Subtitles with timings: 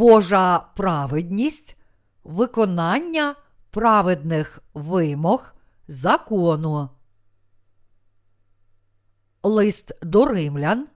[0.00, 1.76] Божа праведність,
[2.24, 3.34] виконання
[3.70, 5.54] праведних вимог
[5.88, 6.88] закону.
[9.42, 10.88] Лист до римлян,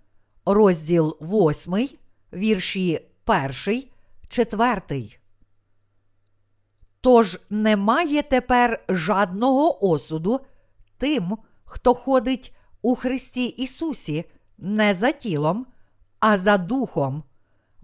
[0.47, 1.89] розділ 8,
[2.33, 3.83] вірші 1,
[4.29, 5.19] 4.
[7.01, 10.41] Тож немає тепер жадного осуду
[10.99, 14.25] тим, хто ходить у Христі Ісусі
[14.59, 15.67] не за тілом,
[16.21, 17.25] а за духом,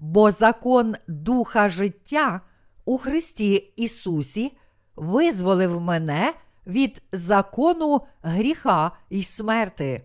[0.00, 2.40] бо закон Духа життя
[2.84, 4.56] у Христі Ісусі
[4.96, 6.34] визволив мене
[6.66, 10.04] від закону гріха і смерти.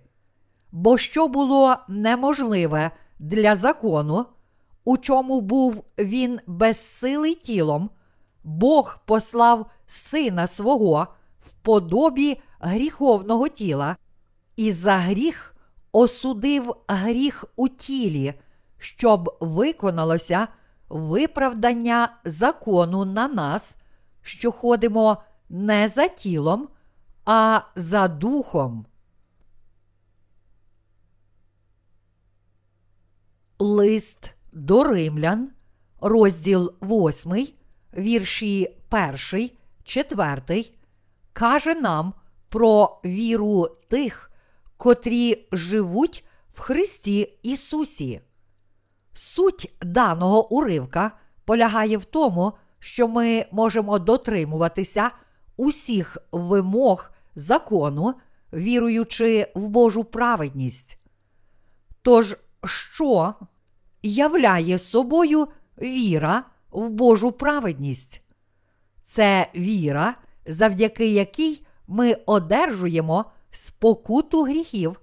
[0.71, 4.25] Бо що було неможливе для закону,
[4.83, 7.89] у чому був він безсилий тілом,
[8.43, 11.07] Бог послав сина свого
[11.41, 13.97] в подобі гріховного тіла,
[14.55, 15.55] і за гріх
[15.91, 18.33] осудив гріх у тілі,
[18.85, 20.47] щоб виконалося
[20.89, 23.77] виправдання закону на нас,
[24.21, 26.67] що ходимо не за тілом,
[27.25, 28.85] а за духом.
[33.59, 35.51] Лист до римлян,
[36.01, 37.47] розділ 8,
[37.97, 38.77] вірші
[39.33, 39.49] 1,
[39.83, 40.65] 4,
[41.33, 42.13] каже нам
[42.49, 44.31] про віру тих,
[44.77, 48.21] котрі живуть в Христі Ісусі.
[49.17, 51.11] Суть даного уривка
[51.45, 55.11] полягає в тому, що ми можемо дотримуватися
[55.57, 58.13] усіх вимог закону,
[58.53, 60.99] віруючи в Божу праведність.
[62.01, 63.33] Тож, що
[64.03, 65.47] являє собою
[65.77, 68.21] віра в Божу праведність?
[69.03, 70.15] Це віра,
[70.45, 75.01] завдяки якій ми одержуємо спокуту гріхів,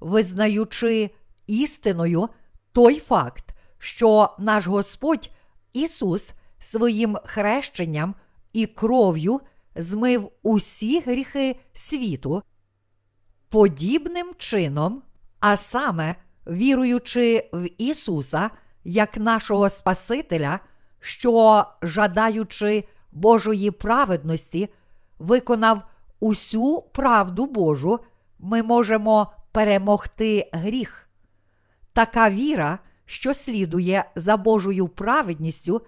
[0.00, 1.10] визнаючи
[1.46, 2.28] істиною
[2.72, 5.30] той факт, що наш Господь
[5.72, 8.14] Ісус своїм хрещенням
[8.52, 9.40] і кров'ю
[9.76, 12.42] змив усі гріхи світу,
[13.48, 15.02] подібним чином,
[15.40, 16.16] а саме
[16.46, 18.50] віруючи в Ісуса
[18.84, 20.60] як нашого Спасителя,
[21.00, 24.68] що, жадаючи Божої праведності,
[25.18, 25.82] виконав
[26.20, 28.00] усю правду Божу,
[28.38, 31.01] ми можемо перемогти гріх.
[31.92, 35.82] Така віра, що слідує за Божою праведністю,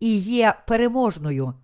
[0.00, 1.54] і є переможною.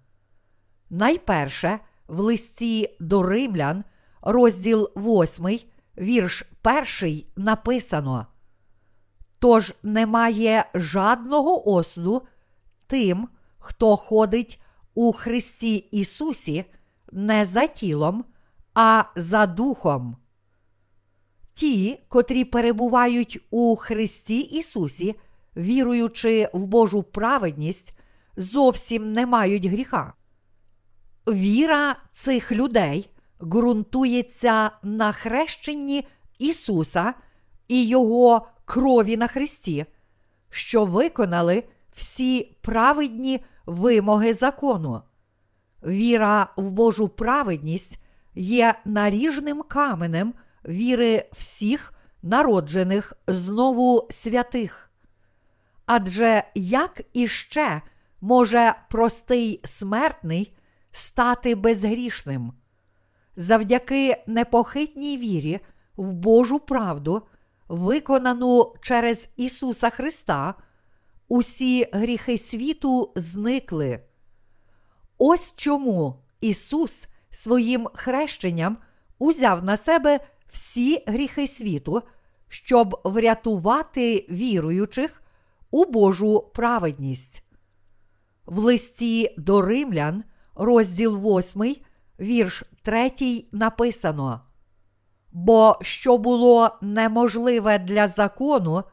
[0.90, 1.78] Найперше
[2.08, 3.84] в листі до римлян,
[4.22, 5.58] розділ 8,
[5.98, 6.44] вірш
[7.00, 8.26] 1 написано.
[9.38, 12.22] Тож немає жадного осуду
[12.86, 13.28] тим,
[13.58, 14.62] хто ходить
[14.94, 16.64] у Христі Ісусі
[17.12, 18.24] не за тілом,
[18.74, 20.16] а за духом.
[21.60, 25.16] Ті, котрі перебувають у Христі Ісусі,
[25.56, 27.98] віруючи в Божу праведність,
[28.36, 30.12] зовсім не мають гріха.
[31.28, 33.10] Віра цих людей
[33.42, 36.06] ґрунтується на хрещенні
[36.38, 37.14] Ісуса
[37.68, 39.86] і Його крові на Христі,
[40.50, 45.02] що виконали всі праведні вимоги закону.
[45.82, 47.98] Віра в Божу праведність
[48.34, 50.34] є наріжним каменем
[50.68, 54.90] віри всіх народжених знову святих.
[55.86, 57.82] Адже як іще
[58.20, 60.56] може простий смертний
[60.92, 62.52] стати безгрішним?
[63.36, 65.60] Завдяки непохитній вірі
[65.96, 67.22] в Божу правду,
[67.68, 70.54] виконану через Ісуса Христа,
[71.28, 74.00] усі гріхи світу зникли.
[75.18, 78.78] Ось чому Ісус своїм хрещенням
[79.18, 82.02] узяв на себе всі гріхи світу,
[82.48, 85.22] щоб врятувати віруючих
[85.70, 87.44] у Божу праведність.
[88.46, 90.24] В листі до римлян,
[90.54, 91.76] розділ 8,
[92.20, 93.12] вірш 3
[93.52, 94.40] написано.
[95.32, 98.84] Бо що було неможливе для закону,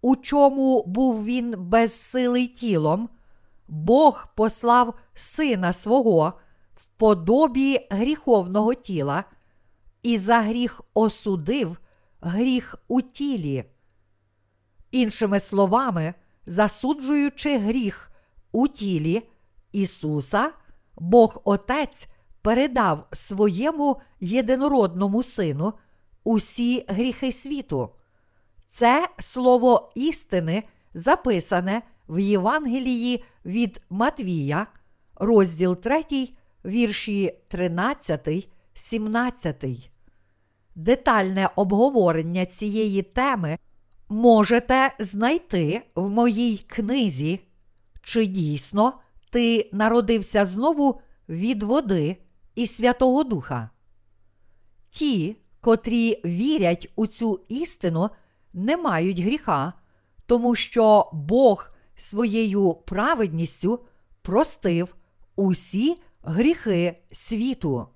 [0.00, 3.08] у чому був він безсилий тілом,
[3.68, 6.32] Бог послав сина свого
[6.76, 9.24] в подобі гріховного тіла
[10.08, 11.78] і за гріх осудив
[12.20, 13.64] гріх у тілі.
[14.90, 16.14] Іншими словами,
[16.46, 18.10] засуджуючи гріх
[18.52, 19.28] у тілі
[19.72, 20.50] Ісуса,
[20.96, 22.08] Бог Отець
[22.42, 25.72] передав своєму єдинородному Сину
[26.24, 27.90] усі гріхи світу.
[28.68, 30.62] Це слово істини
[30.94, 34.66] записане в Євангелії від Матвія,
[35.14, 36.02] розділ 3,
[36.64, 39.90] вірші 13, 17.
[40.78, 43.58] Детальне обговорення цієї теми
[44.08, 47.40] можете знайти в моїй книзі
[48.02, 48.92] чи дійсно
[49.30, 52.16] ти народився знову від води
[52.54, 53.70] і Святого Духа.
[54.90, 58.10] Ті, котрі вірять у цю істину,
[58.52, 59.72] не мають гріха,
[60.26, 63.84] тому що Бог своєю праведністю
[64.22, 64.96] простив
[65.36, 67.88] усі гріхи світу.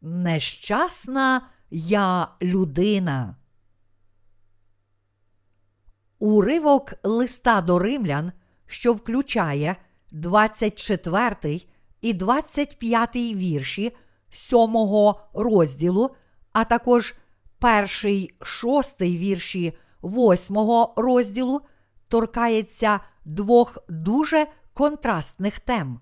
[0.00, 3.36] Нещасна я людина.
[6.18, 8.32] Уривок листа до римлян,
[8.66, 9.76] що включає
[10.10, 11.60] 24
[12.00, 13.96] і 25 вірші
[14.30, 14.58] 7
[15.34, 16.10] розділу,
[16.52, 17.14] а також
[17.58, 20.56] перший шостий вірші 8
[20.96, 21.60] розділу,
[22.08, 26.00] торкається двох дуже контрастних тем.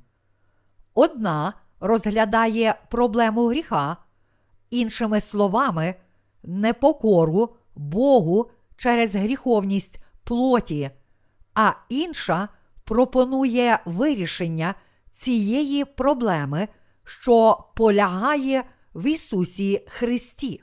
[0.94, 3.96] Одна розглядає проблему гріха,
[4.70, 5.94] іншими словами,
[6.42, 10.90] непокору Богу через гріховність плоті,
[11.54, 12.48] а інша
[12.84, 14.74] пропонує вирішення
[15.10, 16.68] цієї проблеми,
[17.04, 18.64] що полягає
[18.94, 20.62] в Ісусі Христі.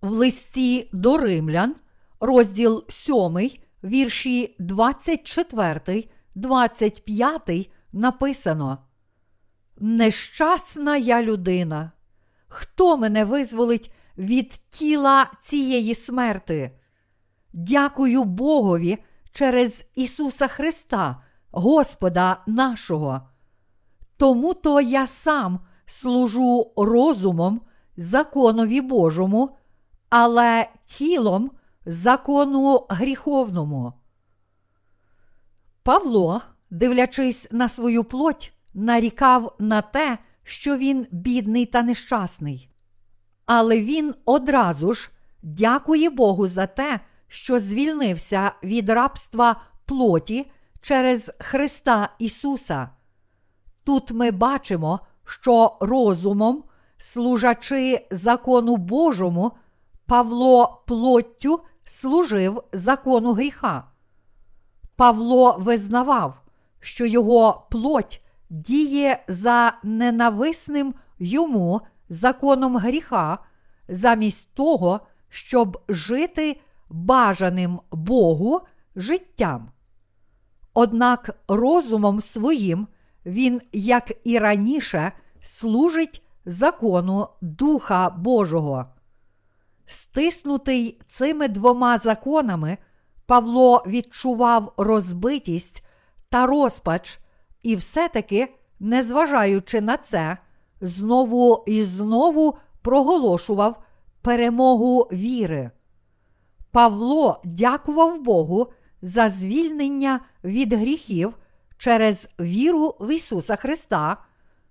[0.00, 1.74] В листі до римлян,
[2.20, 3.50] розділ 7,
[3.84, 6.04] вірші 24,
[6.34, 8.78] 25 написано
[9.80, 11.92] Нещасна я людина.
[12.48, 16.78] Хто мене визволить від тіла цієї смерти?
[17.52, 18.98] Дякую Богові
[19.32, 23.20] через Ісуса Христа, Господа нашого.
[24.16, 27.60] Тому то я сам служу розумом
[27.96, 29.56] законові Божому,
[30.10, 31.50] але тілом
[31.86, 33.92] закону гріховному.
[35.82, 42.70] Павло, дивлячись на свою плоть, нарікав на те, що він бідний та нещасний.
[43.46, 45.10] Але він одразу ж
[45.42, 52.88] дякує Богу за те, що звільнився від рабства плоті через Христа Ісуса.
[53.84, 56.64] Тут ми бачимо, що розумом,
[56.98, 59.52] служачи закону Божому,
[60.06, 63.84] Павло плоттю служив закону гріха.
[64.96, 66.40] Павло визнавав,
[66.80, 73.38] що його плоть діє за ненависним йому законом гріха,
[73.88, 78.60] замість того, щоб жити бажаним Богу
[78.96, 79.70] життям.
[80.74, 82.86] Однак розумом своїм
[83.26, 85.12] він, як і раніше,
[85.42, 88.86] служить закону Духа Божого.
[89.86, 92.78] Стиснутий цими двома законами,
[93.26, 95.84] Павло відчував розбитість
[96.28, 97.18] та розпач,
[97.62, 100.38] і все-таки, незважаючи на це,
[100.80, 103.82] знову і знову проголошував
[104.22, 105.70] перемогу віри.
[106.70, 108.72] Павло дякував Богу
[109.02, 111.34] за звільнення від гріхів
[111.78, 114.16] через віру в Ісуса Христа,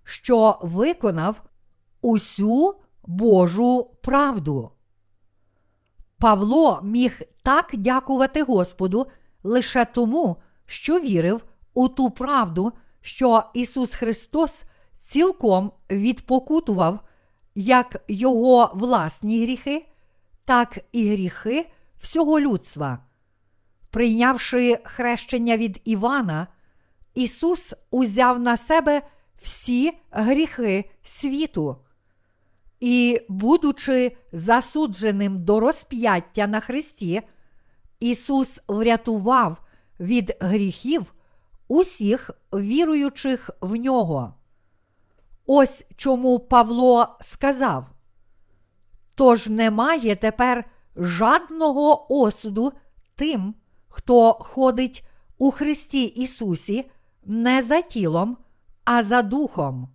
[0.04, 1.42] що виконав
[2.01, 2.75] усю
[3.06, 4.72] Божу правду.
[6.19, 9.07] Павло міг так дякувати Господу
[9.44, 11.42] лише тому, що вірив
[11.77, 14.63] у ту правду, що Ісус Христос
[15.00, 17.00] цілком відпокутував
[17.55, 19.86] як Його власні гріхи,
[20.46, 21.69] так і гріхи
[22.00, 23.00] всього людства.
[23.89, 26.48] Прийнявши хрещення від Івана,
[27.13, 29.01] Ісус узяв на себе
[29.41, 31.77] всі гріхи світу.
[32.79, 37.22] І, будучи засудженим до розп'яття на Христі,
[38.00, 39.57] Ісус врятував
[40.00, 41.13] від гріхів
[41.67, 44.33] усіх віруючих в нього.
[45.45, 47.86] Ось чому Павло сказав:
[49.15, 52.74] Тож немає тепер жадного осуду
[53.15, 53.55] тим,
[53.88, 55.03] хто ходить
[55.38, 56.91] у Христі Ісусі
[57.25, 58.38] не за тілом,
[58.83, 59.89] а за духом.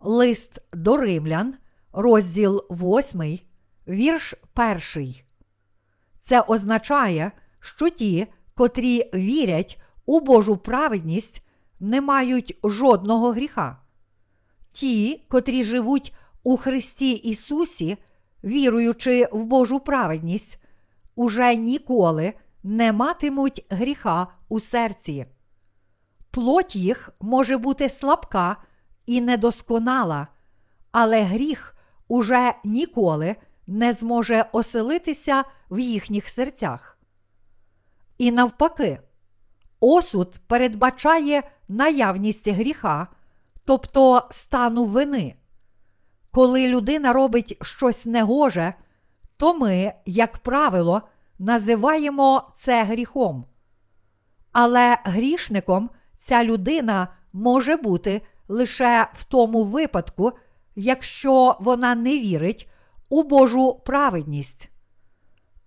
[0.00, 1.54] Лист до римлян,
[1.92, 3.38] розділ 8,
[3.88, 4.34] вірш
[4.94, 5.14] 1.
[6.20, 11.42] Це означає, що ті, котрі вірять у Божу праведність,
[11.80, 13.78] не мають жодного гріха.
[14.72, 17.96] Ті, котрі живуть у Христі Ісусі,
[18.44, 20.62] віруючи в Божу праведність,
[21.14, 22.32] уже ніколи
[22.62, 25.26] не матимуть гріха у серці.
[26.30, 28.56] Плоть їх може бути слабка
[29.06, 30.28] і недосконала,
[30.92, 31.76] але гріх
[32.08, 36.98] уже ніколи не зможе оселитися в їхніх серцях.
[38.18, 39.00] І навпаки,
[39.84, 43.06] осуд передбачає наявність гріха,
[43.64, 45.34] тобто стану вини.
[46.32, 48.74] Коли людина робить щось негоже,
[49.36, 51.02] то ми, як правило,
[51.38, 53.44] називаємо це гріхом.
[54.52, 60.32] Але грішником ця людина може бути лише в тому випадку,
[60.76, 62.70] якщо вона не вірить
[63.08, 64.70] у Божу праведність.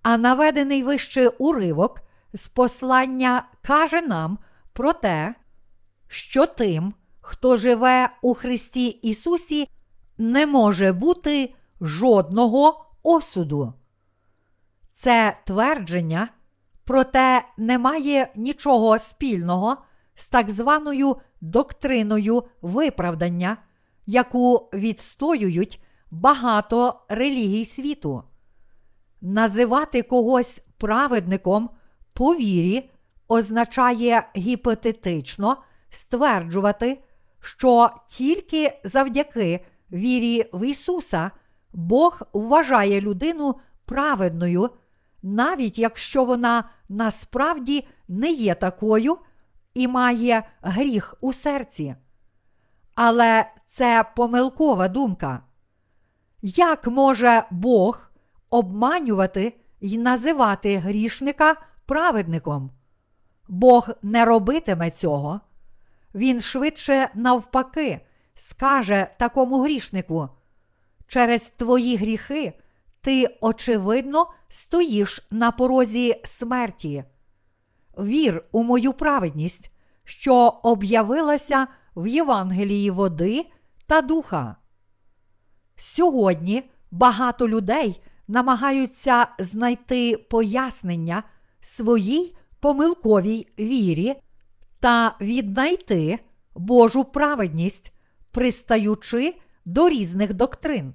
[0.02, 2.07] А наведений вище уривок
[2.38, 4.38] з послання каже нам
[4.74, 5.36] про те,
[6.08, 9.70] що тим, хто живе у Христі Ісусі,
[10.18, 13.74] не може бути жодного осуду.
[14.92, 16.30] Це твердження,
[16.84, 19.78] проте не має нічого спільного
[20.16, 23.58] з так званою доктриною виправдання,
[24.06, 28.24] яку відстоюють багато релігій світу.
[29.22, 31.70] Називати когось праведником
[32.18, 32.90] по вірі
[33.28, 35.58] означає гіпотетично
[35.90, 37.04] стверджувати,
[37.42, 41.32] що тільки завдяки вірі в Ісуса
[41.74, 43.56] Бог вважає людину
[43.86, 44.70] праведною,
[45.24, 49.18] навіть якщо вона насправді не є такою
[49.74, 51.96] і має гріх у серці.
[52.96, 55.42] Але це помилкова думка.
[56.42, 58.12] Як може Бог
[58.50, 61.56] обманювати і називати грішника
[61.88, 62.72] праведником?
[63.48, 65.40] Бог не робитиме цього.
[66.16, 68.02] Він швидше, навпаки,
[68.34, 70.30] скаже такому грішнику:
[71.08, 72.54] через твої гріхи
[73.02, 77.04] ти, очевидно, стоїш на порозі смерті.
[77.98, 79.72] Вір у мою праведність,
[80.04, 83.46] що об'явилася в Євангелії води
[83.88, 84.56] та духа.
[85.76, 91.24] Сьогодні багато людей намагаються знайти пояснення
[91.60, 94.16] своїй помилковій вірі
[94.80, 96.20] та віднайти
[96.56, 97.94] Божу праведність,
[98.32, 99.36] пристаючи
[99.66, 100.94] до різних доктрин.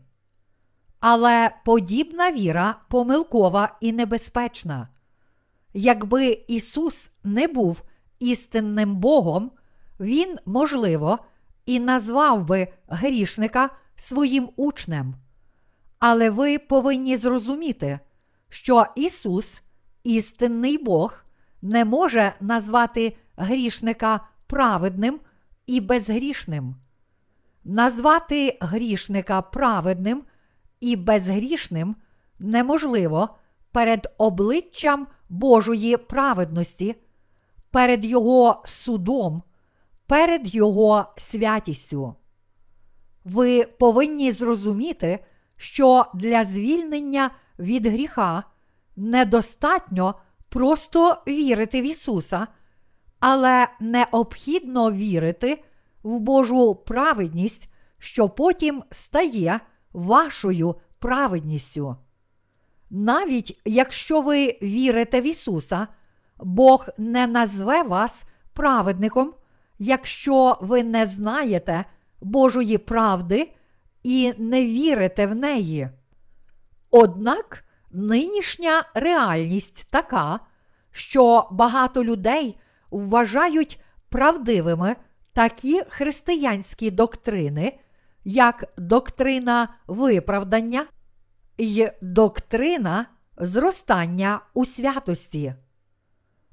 [1.00, 4.88] Але подібна віра помилкова і небезпечна.
[5.75, 7.83] Якби Ісус не був
[8.21, 9.50] істинним Богом,
[10.00, 11.19] Він, можливо,
[11.66, 15.14] і назвав би грішника своїм учнем.
[15.99, 17.99] Але ви повинні зрозуміти,
[18.49, 19.62] що Ісус,
[20.04, 21.25] істинний Бог,
[21.62, 25.21] не може назвати грішника праведним
[25.66, 26.75] і безгрішним.
[27.64, 30.23] Назвати грішника праведним
[30.80, 31.97] і безгрішним
[32.38, 33.28] неможливо
[33.73, 36.97] перед обличчям Божої праведності,
[37.71, 39.42] перед Його судом,
[40.06, 42.14] перед Його святістю.
[43.25, 45.25] Ви повинні зрозуміти,
[45.56, 48.44] що для звільнення від гріха
[48.96, 50.14] недостатньо
[50.49, 52.46] просто вірити в Ісуса,
[53.20, 55.64] але необхідно вірити
[56.02, 57.68] в Божу праведність,
[57.99, 59.61] що потім стає
[59.92, 61.96] вашою праведністю.
[62.90, 65.88] Навіть якщо ви вірите в Ісуса,
[66.38, 69.34] Бог не назве вас праведником,
[69.78, 71.84] якщо ви не знаєте
[72.20, 73.52] Божої правди
[74.02, 75.88] і не вірите в неї.
[76.90, 80.40] Однак нинішня реальність така,
[80.90, 82.58] що багато людей
[82.90, 84.96] вважають правдивими
[85.32, 87.78] такі християнські доктрини,
[88.25, 90.87] як доктрина виправдання
[91.58, 93.06] й доктрина
[93.37, 95.54] зростання у святості.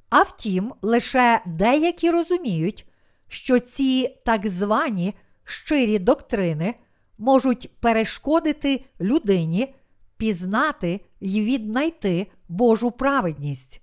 [0.10, 2.86] А втім, лише деякі розуміють,
[3.28, 6.76] що ці так звані щирі доктрини
[7.18, 9.76] можуть перешкодити людині
[10.20, 13.82] пізнати й віднайти Божу праведність.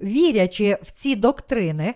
[0.00, 1.94] Вірячи в ці доктрини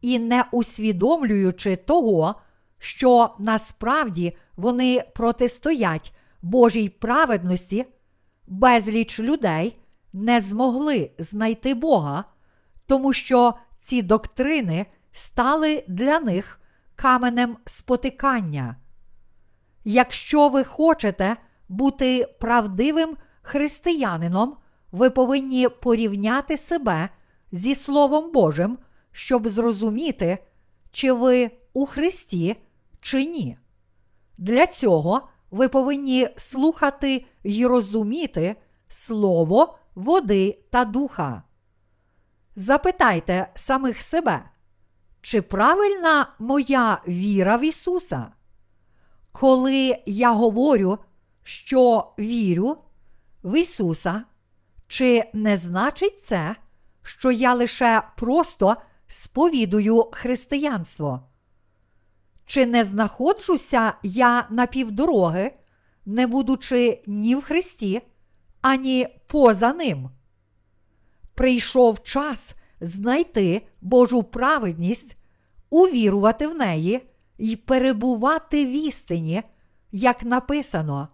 [0.00, 2.34] і не усвідомлюючи того,
[2.78, 7.86] що насправді вони протистоять Божій праведності,
[8.46, 9.78] безліч людей
[10.12, 12.24] не змогли знайти Бога,
[12.86, 16.60] тому що ці доктрини стали для них
[16.96, 18.76] каменем спотикання.
[19.84, 21.36] Якщо ви хочете
[21.70, 24.56] бути правдивим християнином,
[24.92, 27.08] ви повинні порівняти себе
[27.52, 28.78] зі Словом Божим,
[29.12, 30.38] щоб зрозуміти,
[30.92, 32.56] чи ви у Христі,
[33.00, 33.58] чи ні.
[34.38, 38.56] Для цього ви повинні слухати й розуміти
[38.88, 41.42] Слово, води та духа.
[42.56, 44.44] Запитайте самих себе,
[45.20, 48.32] чи правильна моя віра в Ісуса?
[49.32, 50.98] Коли я говорю,
[51.42, 52.76] що вірю
[53.42, 54.24] в Ісуса,
[54.86, 56.56] чи не значить це,
[57.02, 61.28] що я лише просто сповідую християнство?
[62.46, 65.52] Чи не знаходжуся я на півдороги,
[66.06, 68.02] не будучи ні в Христі,
[68.60, 70.10] ані поза Ним?
[71.40, 75.16] прийшов час знайти Божу праведність,
[75.70, 77.02] увірувати в неї
[77.38, 79.42] і перебувати в істині,
[79.92, 81.08] як написано.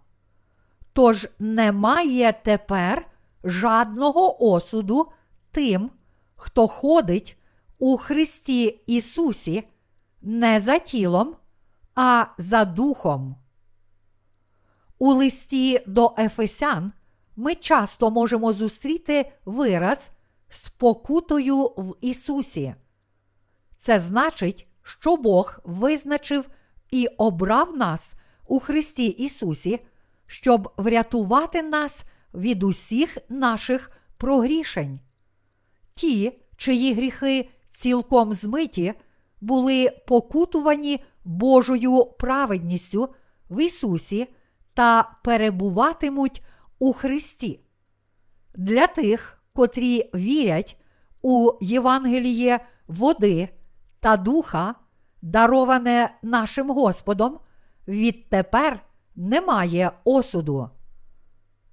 [0.97, 3.07] Тож немає тепер
[3.43, 5.11] жадного осуду
[5.51, 5.91] тим,
[6.35, 7.37] хто ходить
[7.79, 9.63] у Христі Ісусі
[10.21, 11.35] не за тілом,
[11.95, 13.35] а за духом.
[14.99, 16.91] У листі до Ефесян
[17.35, 20.09] ми часто можемо зустріти вираз
[20.49, 22.75] спокутою в Ісусі.
[23.77, 26.49] Це значить, що Бог визначив
[26.91, 28.15] і обрав нас
[28.47, 29.79] у Христі Ісусі,
[30.27, 32.03] щоб врятувати нас
[32.33, 34.99] від усіх наших прогрішень.
[35.93, 38.93] Ті, чиї гріхи цілком змиті,
[39.41, 43.09] були покутувані Божою праведністю
[43.49, 44.27] в Ісусі
[44.73, 46.43] та перебуватимуть
[46.79, 47.59] у Христі.
[48.55, 50.77] Для тих, котрі вірять
[51.21, 53.49] у Євангеліє води
[53.99, 54.75] та духа,
[55.21, 57.39] дароване нашим Господом,
[57.87, 58.86] відтепер
[59.17, 60.69] немає осуду.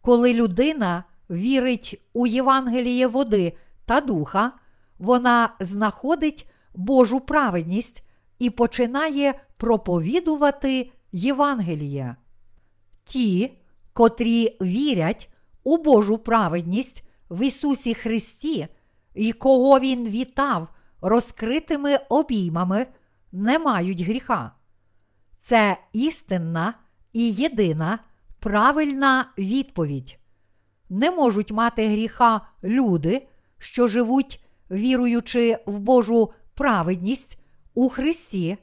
[0.01, 3.53] Коли людина вірить у Євангеліє води
[3.85, 4.53] та духа,
[4.99, 8.05] вона знаходить Божу праведність
[8.39, 12.17] і починає проповідувати Євангеліє.
[13.05, 13.59] Ті,
[13.93, 15.29] котрі вірять
[15.65, 18.69] у Божу праведність в Ісусі Христі,
[19.15, 20.69] і кого Він вітав
[21.01, 22.87] розкритими обіймами,
[23.33, 24.53] не мають гріха.
[25.39, 26.75] Це істинна
[27.15, 27.99] і єдина
[28.41, 30.19] правильна відповідь.
[30.91, 33.29] Не можуть мати гріха люди,
[33.59, 37.39] що живуть, віруючи в Божу праведність
[37.75, 38.57] у Христі,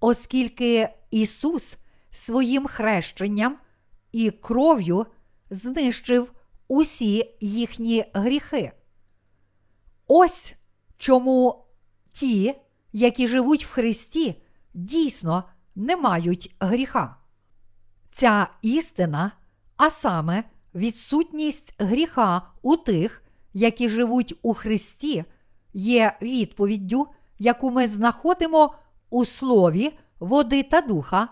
[0.00, 1.76] оскільки Ісус
[2.10, 3.58] своїм хрещенням
[4.12, 5.06] і кров'ю
[5.50, 6.32] знищив
[6.68, 8.72] усі їхні гріхи.
[10.06, 10.56] Ось
[10.98, 11.64] чому
[12.12, 12.54] ті,
[12.92, 14.42] які живуть в Христі,
[14.74, 15.44] дійсно
[15.76, 17.17] не мають гріха.
[18.18, 19.32] Ця істина,
[19.76, 23.22] а саме відсутність гріха у тих,
[23.54, 25.24] які живуть у Христі,
[25.74, 27.06] є відповіддю,
[27.38, 28.74] яку ми знаходимо
[29.10, 31.28] у слові води та духа,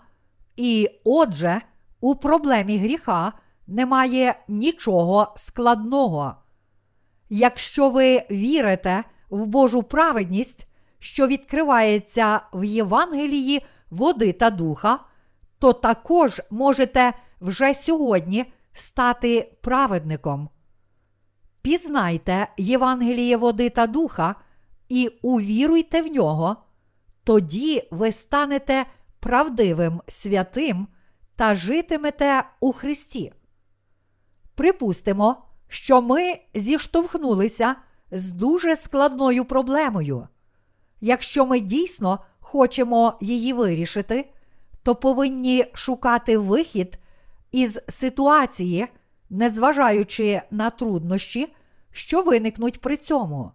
[0.57, 1.61] і отже,
[2.01, 3.33] у проблемі гріха
[3.66, 6.35] немає нічого складного.
[7.29, 10.68] Якщо ви вірите в Божу праведність,
[10.99, 15.01] що відкривається в Євангелії води та духа,
[15.59, 20.49] то також можете вже сьогодні стати праведником.
[21.62, 24.35] Пізнайте Євангеліє води та духа
[24.88, 26.57] і увіруйте в нього,
[27.25, 28.87] тоді ви станете
[29.21, 30.88] правдивим святим
[31.37, 33.33] та житимете у Христі.
[34.55, 37.77] Припустимо, що ми зіштовхнулися
[38.11, 40.29] з дуже складною проблемою.
[41.01, 44.31] Якщо ми дійсно хочемо її вирішити,
[44.87, 46.99] то повинні шукати вихід
[47.53, 48.87] із ситуації,
[49.31, 51.55] незважаючи на труднощі,
[51.90, 53.53] що виникнуть при цьому.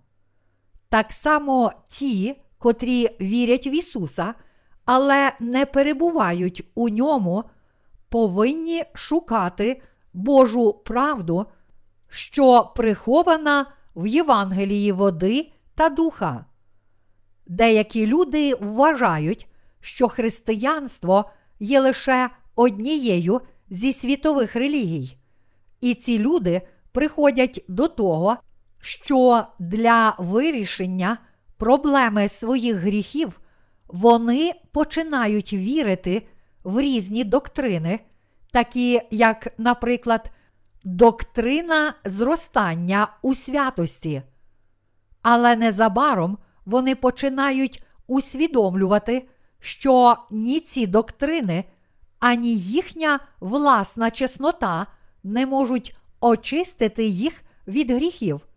[0.89, 4.33] Так само ті, котрі вірять в Ісуса,
[4.85, 7.43] але не перебувають у ньому,
[8.09, 9.81] повинні шукати
[10.13, 11.45] Божу правду,
[12.09, 13.65] що прихована
[13.95, 16.45] в Євангелії води та духа.
[17.47, 19.47] Деякі люди вважають,
[19.81, 25.17] що християнство є лише однією зі світових релігій,
[25.81, 28.37] і ці люди приходять до того,
[28.81, 31.17] що для вирішення
[31.57, 33.41] проблеми своїх гріхів
[33.87, 36.27] вони починають вірити
[36.63, 37.99] в різні доктрини,
[38.51, 40.31] такі як, наприклад,
[40.83, 44.21] доктрина зростання у святості.
[45.21, 49.27] Але незабаром вони починають усвідомлювати,
[49.62, 51.63] що ні ці доктрини,
[52.19, 54.88] ані їхня власна чеснота
[55.24, 58.47] не можуть очистити їх від гріхів.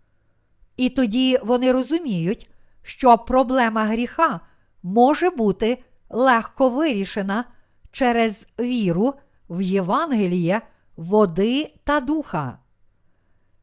[0.76, 2.50] І тоді вони розуміють,
[2.82, 4.40] що проблема гріха
[4.82, 5.78] може бути
[6.10, 7.44] легко вирішена
[7.92, 9.14] через віру
[9.50, 10.60] в Євангеліє,
[10.96, 12.58] води та духа.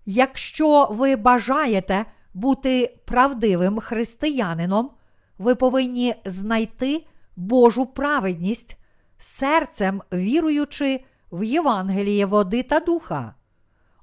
[0.05, 4.91] Якщо ви бажаєте бути правдивим християнином,
[5.37, 8.77] ви повинні знайти Божу праведність
[9.17, 13.35] серцем віруючи в Євангеліє води та духа.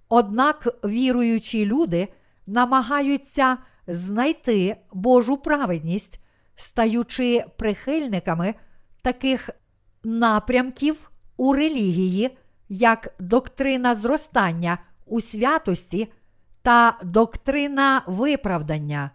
[0.08, 2.08] Однак віруючі люди
[2.46, 6.20] намагаються знайти Божу праведність,
[6.56, 8.54] стаючи прихильниками
[9.02, 9.50] таких
[10.04, 12.38] напрямків у релігії,
[12.68, 16.12] як доктрина зростання у святості
[16.62, 19.10] та доктрина виправдання.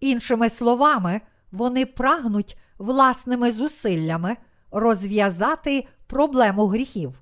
[0.00, 1.20] Іншими словами,
[1.52, 4.36] вони прагнуть власними зусиллями
[4.70, 7.20] розв'язати проблему гріхів.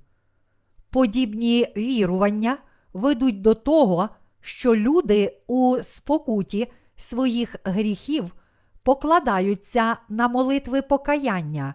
[0.91, 2.59] Подібні вірування
[2.93, 4.09] ведуть до того,
[4.41, 8.35] що люди у спокуті своїх гріхів
[8.83, 11.75] покладаються на молитви покаяння.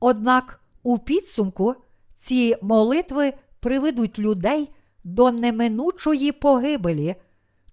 [0.00, 1.74] Однак у підсумку
[2.14, 4.70] ці молитви приведуть людей
[5.04, 7.14] до неминучої погибелі,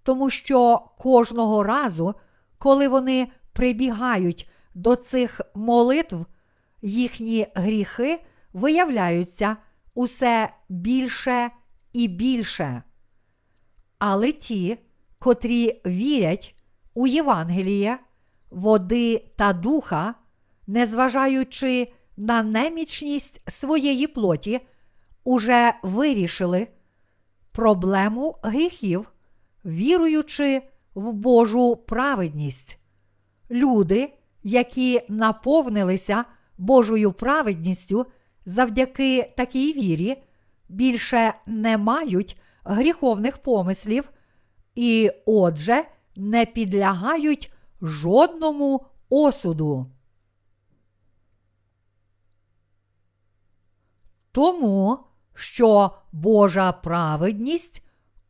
[0.03, 2.15] тому що кожного разу,
[2.57, 6.25] коли вони прибігають до цих молитв,
[6.81, 8.19] їхні гріхи
[8.53, 9.57] виявляються
[9.93, 11.49] усе більше
[11.93, 12.83] і більше.
[13.99, 14.77] Але ті,
[15.19, 16.55] котрі вірять
[16.93, 17.99] у Євангеліє,
[18.49, 20.15] води та духа,
[20.67, 24.59] незважаючи на немічність своєї плоті,
[25.23, 26.67] уже вирішили
[27.51, 29.11] проблему гріхів,
[29.65, 30.61] віруючи
[30.95, 32.79] в Божу праведність.
[33.51, 36.25] Люди, які наповнилися
[36.57, 38.05] Божою праведністю
[38.45, 40.23] завдяки такій вірі,
[40.69, 44.09] більше не мають гріховних помислів
[44.75, 49.91] і, отже, не підлягають жодному осуду.
[54.31, 54.99] Тому
[55.33, 57.83] що Божа праведність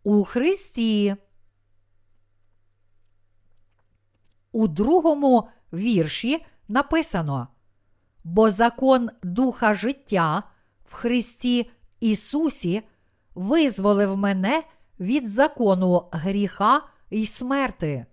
[0.03, 1.15] у Христі.
[4.51, 7.47] У другому вірші написано:
[8.23, 10.43] Бо закон Духа життя
[10.85, 12.81] в Христі Ісусі
[13.35, 14.63] визволив мене
[14.99, 18.05] від закону гріха і смерти.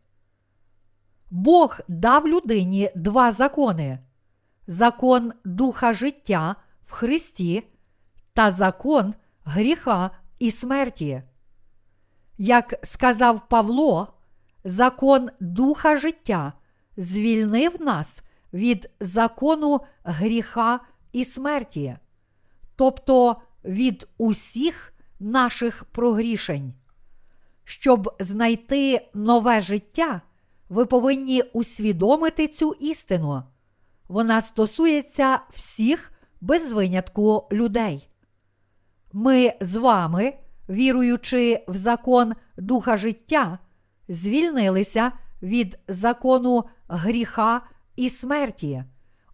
[1.30, 3.98] Бог дав людині два закони:
[4.66, 7.62] закон Духа життя в Христі
[8.32, 11.22] та закон гріха і смерті.
[12.38, 14.12] Як сказав Павло,
[14.64, 16.52] закон Духа життя
[17.00, 20.80] звільнив нас від закону гріха
[21.12, 21.96] і смерті,
[22.76, 26.74] тобто від усіх наших прогрішень.
[27.64, 30.22] Щоб знайти нове життя,
[30.68, 33.42] ви повинні усвідомити цю істину.
[34.08, 38.08] Вона стосується всіх без винятку людей.
[39.12, 40.34] Ми з вами,
[40.68, 43.58] віруючи в закон Духа життя,
[44.08, 47.62] звільнилися від закону гріха
[47.96, 48.84] і смерті,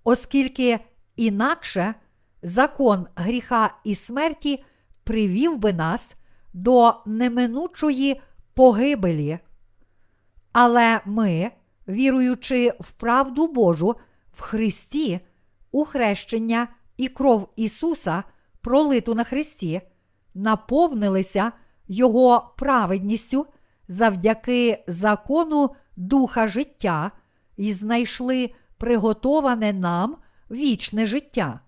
[0.04, 0.80] оскільки
[1.16, 1.94] інакше
[2.42, 4.64] закон гріха і смерті
[5.04, 6.16] привів би нас
[6.52, 8.20] до неминучої
[8.54, 9.38] погибелі.
[10.52, 11.50] Але ми,
[11.88, 13.96] віруючи в правду Божу
[14.32, 15.20] в Христі,
[15.72, 18.24] у хрещення і кров Ісуса,
[18.60, 19.80] пролиту на Христі,
[20.34, 21.52] наповнилися
[21.88, 23.46] Його праведністю
[23.88, 27.10] завдяки закону Духа життя
[27.56, 30.16] і знайшли приготоване нам
[30.50, 31.60] вічне життя.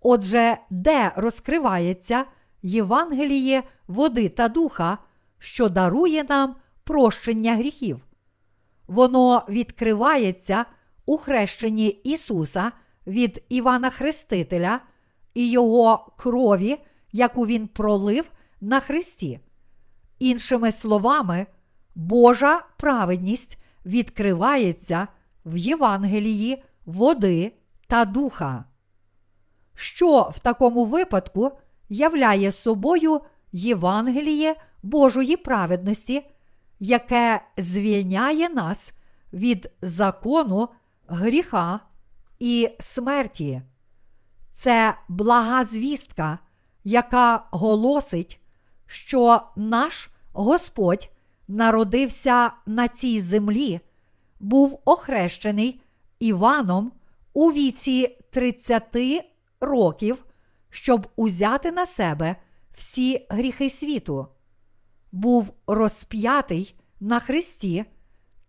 [0.00, 2.24] Отже, де розкривається
[2.62, 4.98] Євангеліє води та духа,
[5.38, 8.00] що дарує нам прощення гріхів?
[8.86, 10.64] Воно відкривається
[11.06, 12.72] у хрещенні Ісуса
[13.06, 14.80] від Івана Хрестителя
[15.34, 16.76] і Його крові,
[17.12, 18.24] яку Він пролив
[18.60, 19.40] на Христі.
[20.18, 21.46] Іншими словами,
[21.94, 25.08] Божа праведність відкривається
[25.44, 27.52] в Євангелії води
[27.86, 28.64] та духа.
[29.74, 31.52] Що в такому випадку
[31.88, 33.20] являє собою
[33.52, 36.30] Євангеліє Божої праведності,
[36.80, 38.94] яке звільняє нас
[39.32, 40.68] від закону
[41.06, 41.80] гріха
[42.38, 43.62] і смерті?
[44.50, 46.38] Це блага звістка,
[46.84, 48.40] яка голосить,
[48.86, 51.10] що наш Господь
[51.48, 53.80] народився на цій землі,
[54.40, 55.80] був охрещений
[56.18, 56.92] Іваном
[57.32, 58.96] у віці 30
[59.60, 60.24] років,
[60.70, 62.36] щоб узяти на себе
[62.74, 64.28] всі гріхи світу,
[65.12, 67.84] був розп'ятий на Христі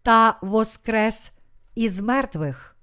[0.01, 1.31] та воскрес
[1.75, 2.75] із мертвих.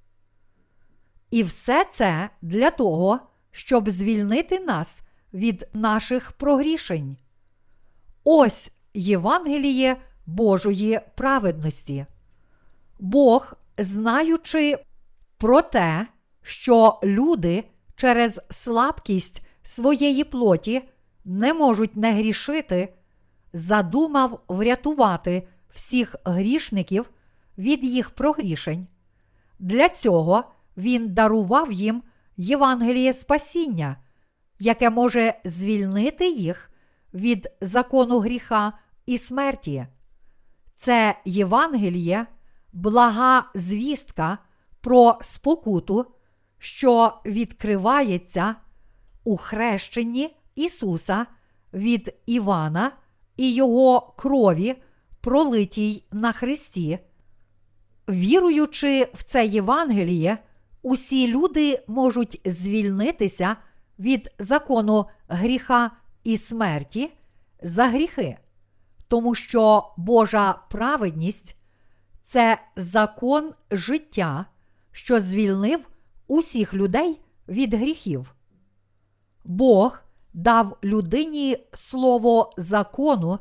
[1.31, 5.03] І все це для того, щоб звільнити нас
[5.35, 7.17] від наших прогрішень.
[8.25, 12.07] Ось Євангеліє Божої праведності.
[13.01, 14.79] Бог, знаючи
[15.39, 16.07] про те,
[16.43, 17.65] що люди
[17.97, 20.83] через слабкість своєї плоті
[21.25, 22.95] не можуть не грішити,
[23.53, 27.11] задумав врятувати всіх грішників
[27.59, 28.87] від їх прогрішень.
[29.59, 30.45] Для цього
[30.77, 32.03] він дарував їм
[32.37, 33.97] Євангеліє спасіння,
[34.59, 36.71] яке може звільнити їх
[37.15, 38.73] від закону гріха
[39.07, 39.87] і смерті.
[40.75, 42.27] Це Євангеліє,
[42.73, 44.39] блага звістка
[44.81, 46.07] про спокуту,
[46.59, 48.55] що відкривається
[49.25, 51.27] у хрещенні Ісуса
[51.73, 52.93] від Івана
[53.37, 54.75] і Його крові,
[55.21, 56.99] пролитій на Христі.
[58.09, 60.39] Віруючи в це Євангеліє,
[60.83, 63.57] усі люди можуть звільнитися
[63.99, 65.91] від закону гріха
[66.25, 67.11] і смерті
[67.63, 68.37] за гріхи,
[69.09, 71.57] тому що Божа праведність
[72.23, 74.47] це закон життя,
[74.93, 75.81] що звільнив
[76.27, 78.35] усіх людей від гріхів.
[79.45, 79.99] Бог
[80.35, 83.39] дав людині слово закону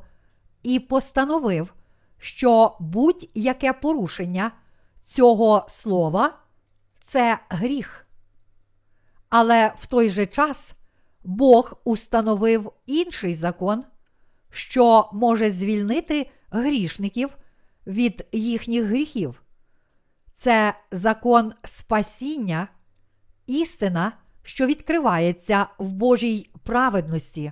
[0.64, 1.74] і постановив,
[2.18, 4.52] що будь-яке порушення
[5.04, 6.34] цього слова
[7.00, 8.08] це гріх.
[9.30, 10.76] Але в той же час
[11.24, 13.84] Бог установив інший закон,
[14.54, 17.38] що може звільнити грішників
[17.88, 19.44] від їхніх гріхів.
[20.34, 22.68] Це закон спасіння,
[23.48, 24.12] істина,
[24.44, 27.52] що відкривається в Божій праведності.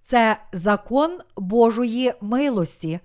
[0.00, 3.00] Це закон Божої милості,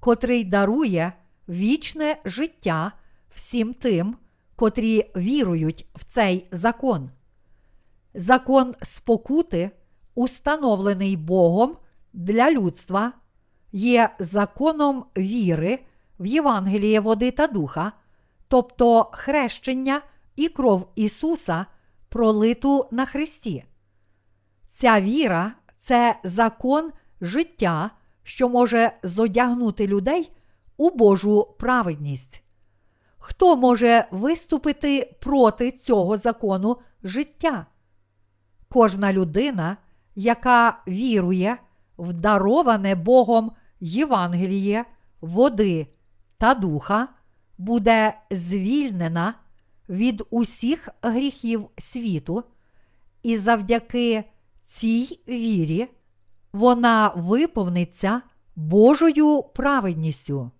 [0.00, 1.12] котрий дарує
[1.48, 2.92] вічне життя
[3.30, 4.16] всім тим,
[4.56, 7.10] котрі вірують в цей закон.
[8.14, 9.70] Закон спокути,
[10.14, 11.76] установлений Богом
[12.12, 13.12] для людства,
[13.72, 15.78] є законом віри
[16.20, 17.92] в Євангеліє води та духа,
[18.48, 20.02] тобто хрещення
[20.36, 21.66] і кров Ісуса,
[22.08, 23.64] пролиту на Христі.
[24.68, 27.90] Ця віра це закон життя,
[28.22, 30.32] що може зодягнути людей
[30.76, 32.42] у Божу праведність.
[33.18, 37.66] Хто може виступити проти цього закону життя?
[38.68, 39.76] Кожна людина,
[40.14, 41.58] яка вірує
[42.02, 44.84] в дароване Богом Євангеліє,
[45.20, 45.86] води
[46.38, 47.08] та духа,
[47.58, 49.34] буде звільнена
[49.88, 52.44] від усіх гріхів світу,
[53.22, 54.24] і завдяки
[54.62, 55.88] цій вірі
[56.52, 58.22] вона виповниться
[58.56, 60.50] Божою праведністю.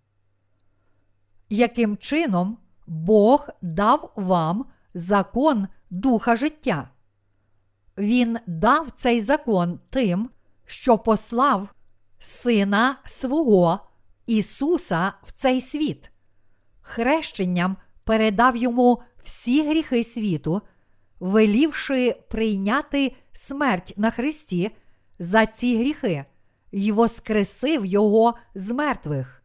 [1.51, 6.89] Яким чином Бог дав вам закон духа життя?
[7.99, 10.31] Він дав цей закон тим,
[10.67, 11.69] що послав
[12.19, 13.81] Сина свого
[14.27, 16.11] Ісуса в цей світ.
[16.81, 20.63] Хрещенням передав йому всі гріхи світу,
[21.21, 24.71] велівши прийняти смерть на Христі
[25.19, 26.25] за ці гріхи
[26.73, 29.43] й воскресив Його з мертвих.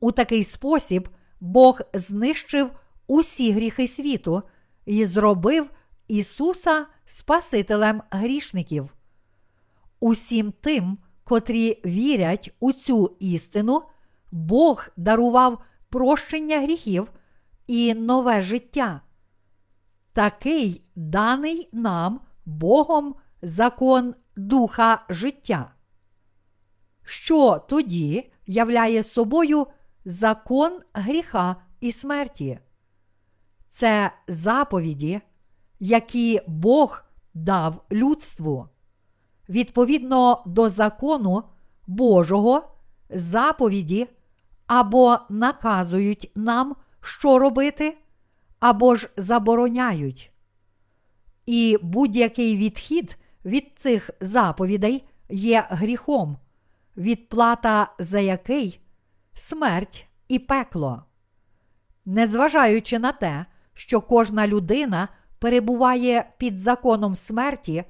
[0.00, 1.08] У такий спосіб
[1.40, 2.70] Бог знищив
[3.06, 4.42] усі гріхи світу
[4.86, 5.70] і зробив
[6.08, 8.90] Ісуса Спасителем грішників.
[10.00, 13.82] Усім тим, котрі вірять у цю істину,
[14.32, 17.12] Бог дарував прощення гріхів
[17.66, 19.00] і нове життя.
[20.12, 25.74] Такий даний нам Богом закон духа життя.
[27.04, 29.66] Що тоді являє собою
[30.04, 32.58] закон гріха і смерті?
[33.68, 35.20] Це заповіді,
[35.80, 38.68] які Бог дав людству.
[39.48, 41.44] Відповідно до закону
[41.86, 42.68] Божого,
[43.10, 44.06] заповіді
[44.66, 47.98] або наказують нам, що робити,
[48.60, 50.32] або ж забороняють.
[51.46, 56.36] І будь-який відхід від цих заповідей є гріхом,
[56.96, 58.80] відплата за який
[59.34, 61.02] смерть і пекло.
[62.04, 65.08] Незважаючи на те, що кожна людина
[65.38, 67.84] перебуває під законом смерті,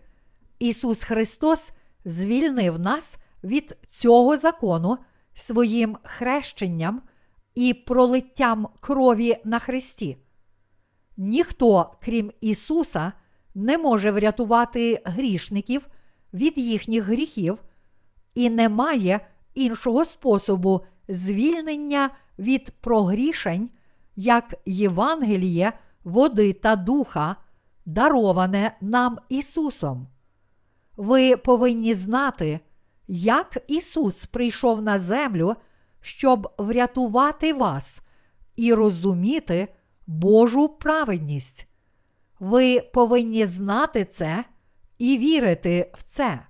[0.59, 1.73] Ісус Христос
[2.05, 4.99] звільнив нас від цього закону
[5.35, 7.03] своїм хрещенням
[7.55, 10.17] і пролиттям крові на Христі.
[11.17, 13.13] Ніхто, крім Ісуса,
[13.55, 15.89] не може врятувати грішників
[16.35, 17.59] від їхніх гріхів,
[18.35, 19.21] і немає
[19.55, 23.71] іншого способу звільнення від прогрішень,
[24.17, 25.73] як Євангеліє,
[26.05, 27.37] води та духа,
[27.87, 30.07] дароване нам Ісусом.
[30.99, 32.61] Ви повинні знати,
[33.09, 35.55] як Ісус прийшов на землю,
[36.01, 38.03] щоб врятувати вас
[38.57, 39.69] і розуміти
[40.07, 41.69] Божу праведність.
[42.41, 44.45] Ви повинні знати це
[44.99, 46.47] і вірити в це.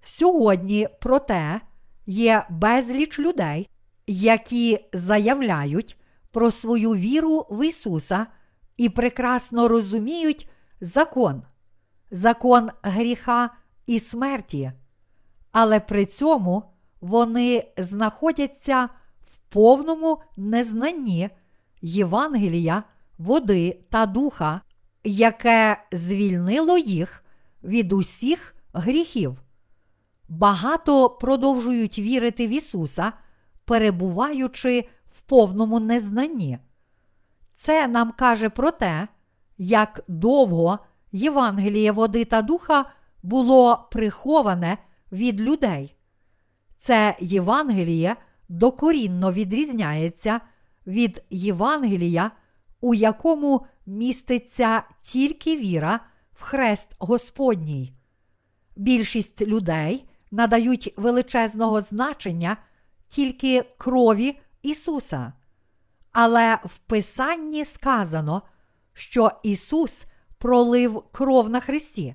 [0.00, 1.60] Сьогодні, проте,
[2.06, 3.68] є безліч людей,
[4.06, 5.98] які заявляють
[6.30, 8.26] про свою віру в Ісуса
[8.76, 11.42] і прекрасно розуміють закон,
[12.12, 13.50] закон гріха
[13.86, 14.72] і смерті,
[15.52, 16.62] але при цьому
[17.00, 18.88] вони знаходяться
[19.26, 21.30] в повному незнанні
[21.82, 22.82] Євангелія,
[23.18, 24.60] води та духа,
[25.04, 27.24] яке звільнило їх
[27.64, 29.42] від усіх гріхів.
[30.28, 33.12] Багато продовжують вірити в Ісуса,
[33.64, 36.58] перебуваючи в повному незнанні.
[37.52, 39.08] Це нам каже про те,
[39.58, 40.78] як довго
[41.12, 42.84] Євангеліє води та духа
[43.22, 44.78] було приховане
[45.12, 45.96] від людей.
[46.76, 48.16] Це Євангеліє
[48.48, 50.40] докорінно відрізняється
[50.86, 52.30] від Євангелія,
[52.80, 56.00] у якому міститься тільки віра
[56.32, 57.94] в хрест Господній.
[58.76, 62.56] Більшість людей надають величезного значення
[63.08, 65.32] тільки крові Ісуса.
[66.12, 68.42] Але в Писанні сказано,
[68.94, 70.04] що Ісус
[70.42, 72.14] пролив кров на Христі,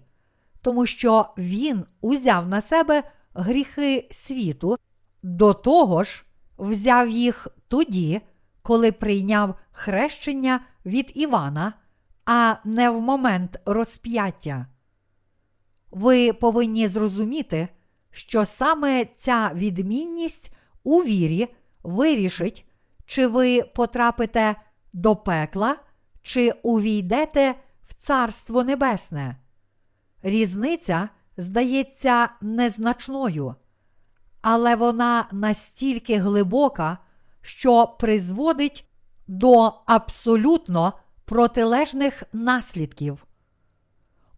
[0.62, 4.78] тому що Він узяв на себе гріхи світу,
[5.24, 6.26] до того ж,
[6.58, 8.22] взяв їх тоді,
[8.62, 11.74] коли прийняв хрещення від Івана,
[12.26, 14.68] а не в момент розп'яття.
[15.92, 17.68] Ви повинні зрозуміти,
[18.12, 21.48] що саме ця відмінність у вірі
[21.84, 22.70] вирішить,
[23.06, 24.56] чи ви потрапите
[24.94, 25.76] до пекла,
[26.22, 27.56] чи увійдете
[28.08, 29.36] Царство Небесне.
[30.24, 33.56] Різниця здається незначною,
[34.42, 36.98] але вона настільки глибока,
[37.42, 38.90] що призводить
[39.28, 40.94] до абсолютно
[41.26, 43.26] протилежних наслідків.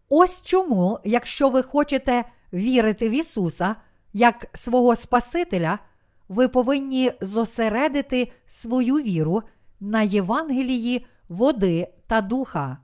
[0.08, 3.76] Ось чому, якщо ви хочете вірити в Ісуса
[4.12, 5.78] як свого Спасителя,
[6.28, 9.42] ви повинні зосередити свою віру
[9.80, 12.78] на Євангелії води та духа.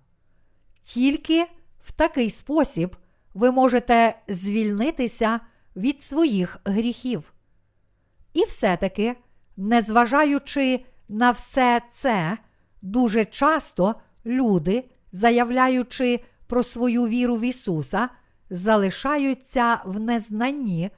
[0.87, 1.47] Тільки
[1.85, 2.97] в такий спосіб
[3.35, 5.41] ви можете звільнитися
[5.77, 7.33] від своїх гріхів.
[8.33, 9.17] І все-таки,
[9.57, 12.39] незважаючи на все це,
[12.83, 13.95] дуже часто
[14.27, 18.09] люди, заявляючи про свою віру в Ісуса,
[18.51, 20.91] залишаються в незнанні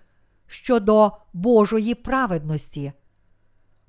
[0.46, 2.92] щодо Божої праведності.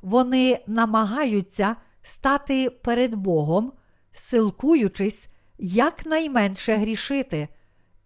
[0.02, 3.74] Вони намагаються стати перед Богом,
[4.12, 7.48] силкуючись якнайменше грішити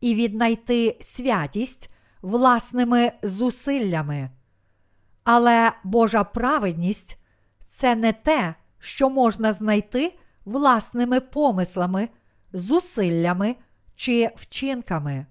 [0.01, 1.89] і віднайти святість
[2.21, 4.29] власними зусиллями.
[5.23, 7.17] Але Божа праведність
[7.69, 12.09] це не те, що можна знайти власними помислами,
[12.53, 13.55] зусиллями
[13.95, 15.25] чи вчинками.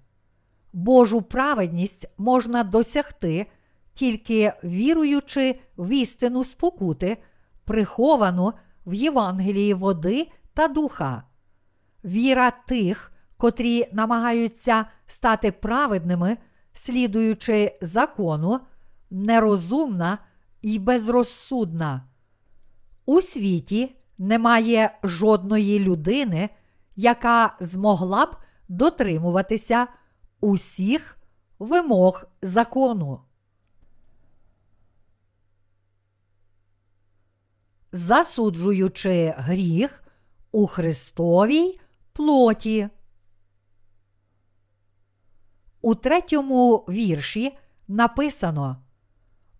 [0.73, 3.47] Божу праведність можна досягти,
[3.93, 7.17] тільки віруючи в істину спокути,
[7.65, 8.53] приховану
[8.85, 11.23] в Євангелії води та духа.
[12.05, 16.37] Віра тих, котрі намагаються стати праведними,
[16.73, 18.59] слідуючи закону,
[19.09, 20.17] нерозумна
[20.61, 22.03] і безрозсудна.
[23.05, 26.49] У світі немає жодної людини,
[26.95, 28.35] яка змогла б
[28.67, 29.87] дотримуватися
[30.41, 31.17] усіх
[31.59, 33.21] вимог закону.
[37.91, 40.03] Засуджуючи гріх
[40.51, 41.79] у Христовій
[42.13, 42.89] плоті.
[45.81, 48.77] У третьому вірші написано: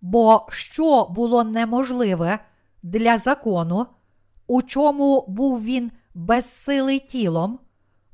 [0.00, 2.38] Бо що було неможливе
[2.82, 3.86] для закону,
[4.46, 7.58] у чому був він безсилий тілом,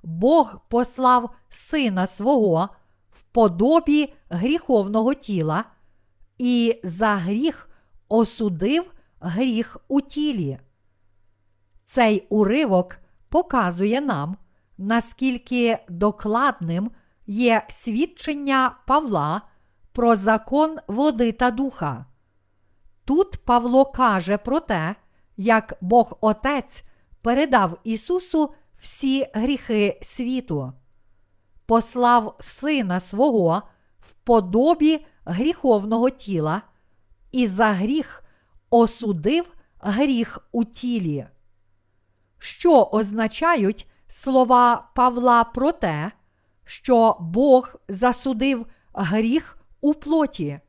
[0.03, 2.69] Бог послав сина свого
[3.11, 5.65] в подобі гріховного тіла
[6.39, 7.71] і за гріх
[8.09, 10.59] осудив гріх у тілі.
[11.85, 12.97] Цей уривок
[13.31, 14.37] показує нам,
[14.79, 16.91] наскільки докладним
[17.27, 19.43] є свідчення Павла
[19.93, 22.07] про закон води та духа.
[23.05, 24.95] Тут Павло каже про те,
[25.37, 26.85] як Бог Отець
[27.23, 30.73] передав Ісусу всі гріхи світу,
[31.67, 33.63] послав Сина свого
[34.01, 36.63] в подобі гріховного тіла
[37.33, 38.25] і за гріх
[38.71, 39.45] осудив
[39.79, 41.27] гріх у тілі.
[42.43, 46.13] Що означають слова Павла про те,
[46.65, 50.61] що Бог засудив гріх у плоті?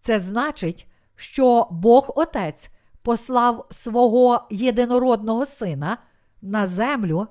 [0.00, 2.70] Це значить, що Бог Отець
[3.02, 5.98] послав свого єдинородного сина
[6.42, 7.26] на землю,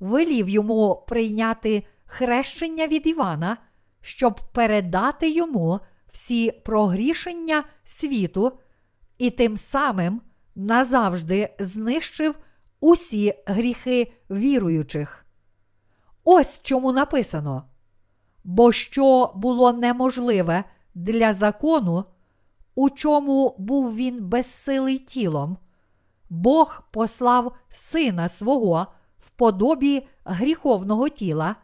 [0.00, 3.56] велів йому прийняти хрещення від Івана,
[4.00, 5.80] щоб передати йому
[6.12, 8.52] всі прогрішення світу,
[9.18, 10.20] і тим самим
[10.54, 12.34] назавжди знищив
[12.86, 15.26] усі гріхи віруючих.
[16.24, 17.62] Ось чому написано.
[18.44, 20.64] Бо що було неможливе
[20.94, 22.04] для закону,
[22.74, 25.58] у чому був він безсилий тілом,
[26.30, 28.86] Бог послав сина свого
[29.18, 31.56] в подобі гріховного тіла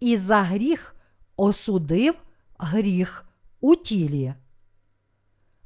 [0.00, 0.96] і за гріх
[1.36, 2.14] осудив
[2.58, 3.28] гріх
[3.60, 4.34] у тілі.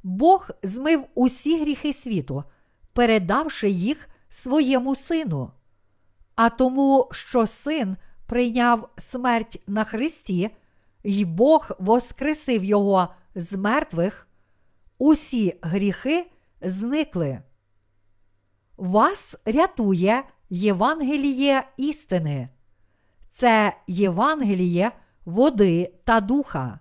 [0.03, 2.43] Бог змив усі гріхи світу,
[2.93, 5.51] передавши їх своєму сину.
[6.35, 10.49] А тому, що син прийняв смерть на Христі,
[11.03, 14.27] і Бог воскресив його з мертвих,
[14.97, 16.31] усі гріхи
[16.61, 17.41] зникли.
[18.77, 22.49] Вас рятує Євангеліє істини.
[23.29, 24.91] Це Євангеліє
[25.25, 26.79] води та духа.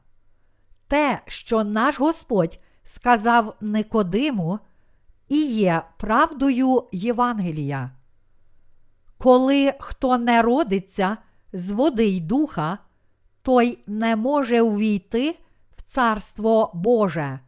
[0.86, 4.58] Те, що наш Господь сказав Никодиму,
[5.32, 7.90] і є правдою Євангелія.
[9.18, 11.16] Коли хто не родиться
[11.52, 12.78] з води й духа,
[13.42, 15.38] той не може увійти
[15.76, 17.40] в Царство Боже.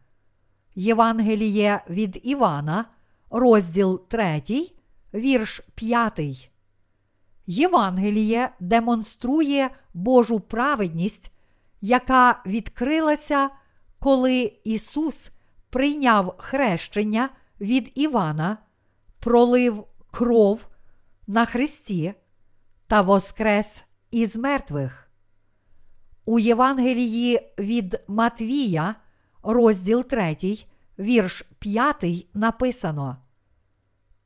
[0.75, 2.85] Євангеліє від Івана,
[3.29, 4.41] розділ 3,
[5.13, 6.19] вірш 5.
[7.47, 11.31] Євангеліє демонструє Божу праведність,
[11.81, 13.49] яка відкрилася,
[13.99, 15.29] коли Ісус
[15.69, 17.29] прийняв хрещення
[17.61, 18.57] від Івана,
[19.19, 20.67] пролив кров
[21.27, 22.13] на Христі
[22.87, 25.09] та воскрес із мертвих.
[26.25, 28.95] У Євангелії від Матвія,
[29.43, 30.37] розділ 3,
[30.99, 33.17] вірш 5 написано.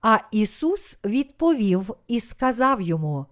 [0.02, 3.26] А Ісус відповів і сказав йому: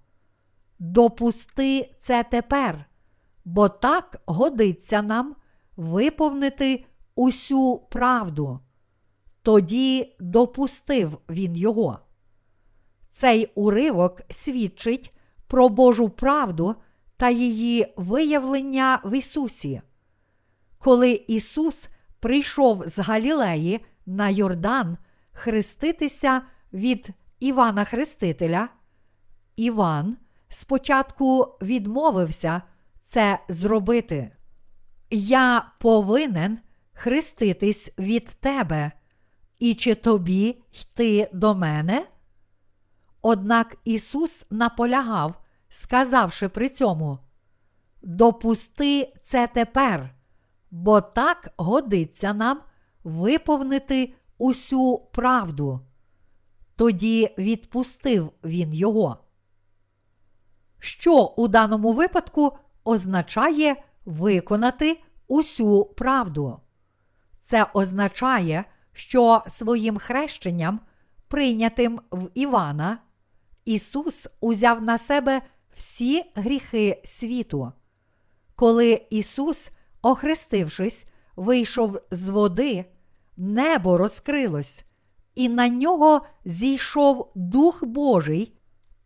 [0.79, 2.85] Допусти це тепер,
[3.45, 5.35] бо так годиться нам
[5.75, 6.85] виповнити
[7.15, 8.59] усю правду.
[9.47, 11.99] Тоді допустив він його.
[13.09, 15.13] Цей уривок свідчить
[15.47, 16.75] про Божу правду
[17.17, 19.81] та її виявлення в Ісусі.
[20.77, 21.87] Коли Ісус
[22.19, 24.97] прийшов з Галілеї на Йордан
[25.31, 26.41] хреститися
[26.73, 28.69] від Івана Хрестителя,
[29.55, 30.17] Іван
[30.47, 32.61] спочатку відмовився
[33.03, 34.31] це зробити.
[35.09, 36.59] Я повинен
[36.93, 38.91] хреститись від тебе,
[39.59, 42.07] і чи тобі йти до мене?
[43.21, 47.19] Однак Ісус наполягав, сказавши при цьому:
[48.01, 50.15] Допусти це тепер,
[50.71, 52.61] бо так годиться нам
[53.03, 55.79] виповнити усю правду.
[56.75, 59.17] Тоді відпустив він його.
[60.79, 66.59] Що у даному випадку означає виконати усю правду?
[67.39, 68.65] Це означає,
[68.97, 70.79] що своїм хрещенням,
[71.27, 72.97] прийнятим в Івана,
[73.65, 75.41] Ісус узяв на себе
[75.73, 77.71] всі гріхи світу.
[78.55, 79.69] Коли Ісус,
[80.01, 82.85] охрестившись, вийшов з води,
[83.37, 84.85] небо розкрилось,
[85.35, 88.53] і на нього зійшов Дух Божий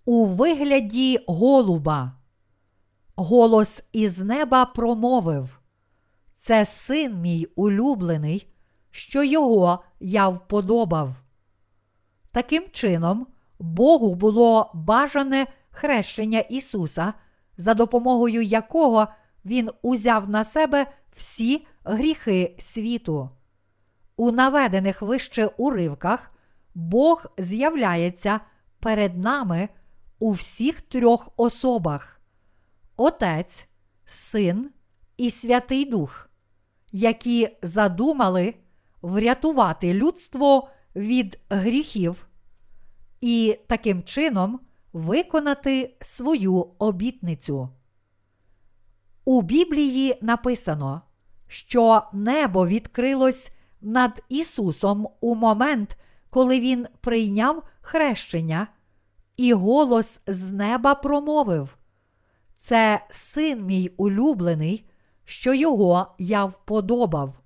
[0.05, 2.13] у вигляді голуба.
[3.15, 5.59] Голос із неба промовив:
[6.33, 8.47] Це син мій улюблений,
[8.91, 11.15] що його я вподобав.
[12.31, 13.27] Таким чином,
[13.59, 17.13] Богу було бажане хрещення Ісуса,
[17.57, 19.07] за допомогою якого
[19.45, 20.85] Він узяв на себе
[21.15, 23.29] всі гріхи світу.
[24.15, 26.31] У наведених вище уривках
[26.75, 28.39] Бог з'являється
[28.79, 29.69] перед нами
[30.19, 32.21] у всіх трьох особах:
[32.97, 33.67] Отець,
[34.05, 34.69] Син
[35.17, 36.29] і Святий Дух,
[36.91, 38.53] які задумали
[39.01, 42.27] врятувати людство від гріхів
[43.21, 44.59] і таким чином
[44.93, 47.69] виконати свою обітницю.
[49.25, 51.01] У Біблії написано,
[51.47, 55.97] що небо відкрилось над Ісусом у момент,
[56.29, 58.67] коли Він прийняв хрещення,
[59.37, 61.77] і голос з неба промовив:
[62.57, 64.89] Це син мій улюблений,
[65.25, 67.40] що його я вподобав.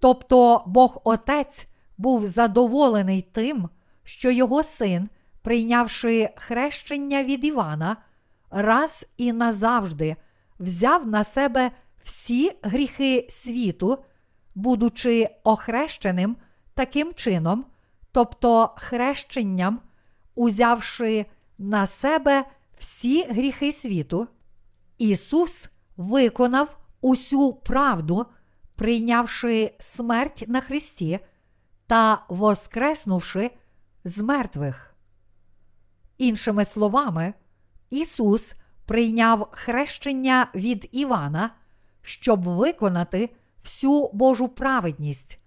[0.00, 1.66] Тобто Бог Отець
[1.98, 3.68] був задоволений тим,
[4.04, 5.08] що його син,
[5.42, 7.96] прийнявши хрещення від Івана,
[8.50, 10.16] раз і назавжди
[10.58, 11.70] взяв на себе
[12.02, 13.98] всі гріхи світу,
[14.54, 16.36] будучи охрещеним
[16.74, 17.64] таким чином,
[18.12, 19.80] тобто хрещенням,
[20.34, 21.26] узявши
[21.58, 22.44] на себе
[22.78, 24.28] всі гріхи світу,
[24.98, 28.26] Ісус виконав усю правду,
[28.78, 31.18] прийнявши смерть на Христі
[31.86, 33.50] та воскреснувши
[34.04, 34.94] з мертвих.
[36.18, 37.34] Іншими словами,
[37.90, 38.54] Ісус
[38.86, 41.50] прийняв хрещення від Івана,
[42.02, 43.30] щоб виконати
[43.64, 45.40] всю Божу праведність.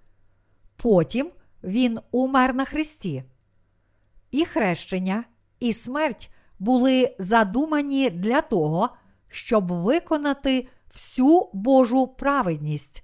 [0.76, 1.32] Потім
[1.64, 3.24] Він умер на Христі.
[4.32, 5.24] І хрещення,
[5.60, 8.90] і смерть були задумані для того,
[9.28, 13.04] щоб виконати всю Божу праведність,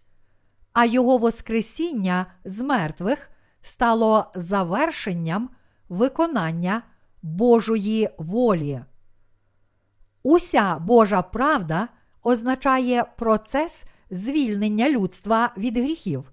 [0.78, 3.30] а Його Воскресіння з мертвих
[3.61, 5.49] стало завершенням
[5.89, 6.82] виконання
[7.21, 8.82] Божої волі.
[10.23, 11.88] Уся Божа правда
[12.23, 16.32] означає процес звільнення людства від гріхів.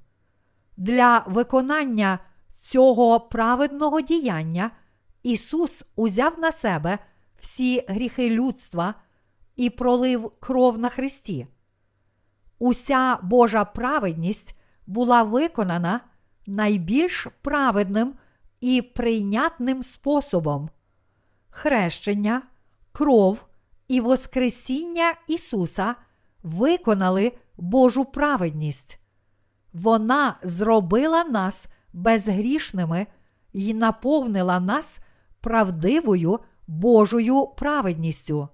[0.77, 2.19] Для виконання
[2.61, 4.71] цього праведного діяння
[5.23, 6.99] Ісус узяв на себе
[7.39, 8.95] всі гріхи людства
[9.57, 11.47] і пролив кров на Христі.
[12.59, 16.01] Уся Божа праведність була виконана
[16.47, 18.15] найбільш праведним
[18.61, 20.71] і прийнятним способом.
[21.51, 22.43] Хрещення,
[22.93, 23.45] кров
[23.89, 25.95] і Воскресіння Ісуса
[26.43, 28.99] виконали Божу праведність.
[29.73, 33.07] Вона зробила нас безгрішними
[33.53, 35.01] і наповнила нас
[35.41, 38.49] правдивою Божою праведністю.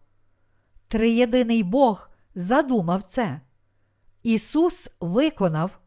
[0.89, 3.41] Триєдиний Бог задумав це.
[4.23, 5.79] Ісус виконав,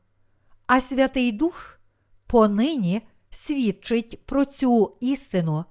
[0.68, 1.80] а Святий Дух
[2.28, 5.66] понині свідчить про цю істину.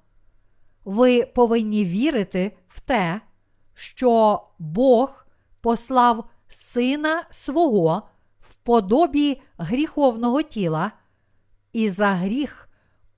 [0.84, 3.20] Ви повинні вірити в те,
[3.74, 5.26] що Бог
[5.60, 8.08] послав Сина свого
[8.40, 10.92] в подобі гріховного тіла
[11.72, 12.68] і за гріх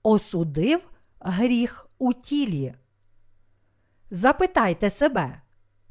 [0.03, 0.81] осудив
[1.21, 2.75] гріх у тілі.
[4.11, 5.43] Запитайте себе,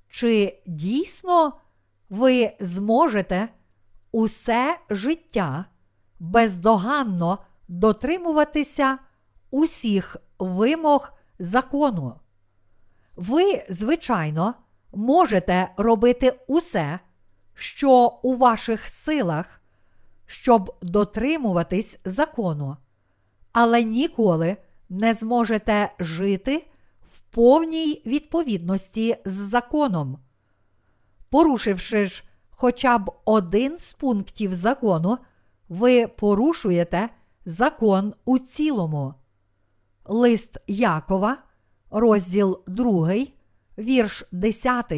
[0.10, 1.54] чи дійсно
[2.14, 3.50] ви зможете
[4.12, 5.66] усе життя
[6.20, 8.98] бездоганно дотримуватися
[9.52, 12.20] усіх вимог закону?
[13.16, 14.54] Ви, звичайно,
[14.94, 17.00] можете робити усе,
[17.54, 19.62] що у ваших силах,
[20.26, 22.78] щоб дотримуватись закону,
[23.52, 24.58] але ніколи
[24.90, 26.68] не зможете жити
[27.12, 30.18] в повній відповідності з законом.
[31.34, 35.18] Порушивши ж хоча б один з пунктів закону,
[35.70, 37.10] ви порушуєте
[37.46, 39.14] закон у цілому.
[40.06, 41.38] Лист Якова,
[41.92, 43.14] розділ 2,
[43.78, 44.94] вірш 10.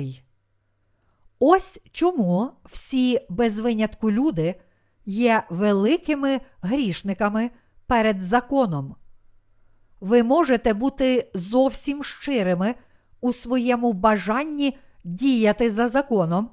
[1.39, 4.55] Ось чому всі без винятку люди
[5.05, 7.51] є великими грішниками
[7.87, 8.95] перед законом.
[10.01, 12.75] Ви можете бути зовсім щирими
[13.21, 16.49] у своєму бажанні діяти за законом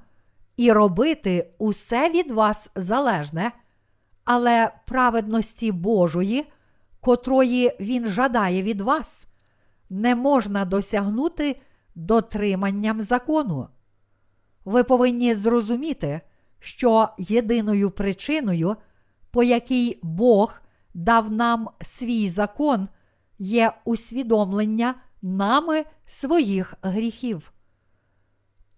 [0.56, 3.52] і робити усе від вас залежне,
[4.24, 6.46] але праведності Божої,
[7.00, 9.26] котрої Він жадає від вас,
[9.90, 11.60] не можна досягнути
[11.94, 13.68] дотриманням закону.
[14.64, 16.20] Ви повинні зрозуміти,
[16.58, 18.76] що єдиною причиною,
[19.30, 20.54] по якій Бог
[20.94, 22.88] дав нам свій закон,
[23.38, 27.51] є усвідомлення нами своїх гріхів.